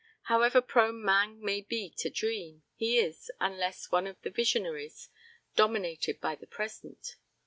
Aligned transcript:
However 0.23 0.61
prone 0.61 1.05
man 1.05 1.39
may 1.43 1.61
be 1.61 1.91
to 1.99 2.09
dream, 2.09 2.63
he 2.73 2.97
is, 2.97 3.29
unless 3.39 3.91
one 3.91 4.07
of 4.07 4.19
the 4.23 4.31
visionaries, 4.31 5.09
dominated 5.55 6.19
by 6.19 6.33
the 6.33 6.47
present. 6.47 7.17